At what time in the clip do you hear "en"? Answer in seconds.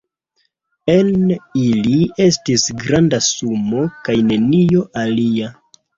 0.93-1.11